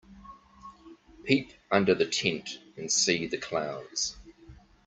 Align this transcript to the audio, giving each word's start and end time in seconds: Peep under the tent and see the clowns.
Peep 1.25 1.53
under 1.69 1.93
the 1.93 2.07
tent 2.07 2.57
and 2.75 2.91
see 2.91 3.27
the 3.27 3.37
clowns. 3.37 4.17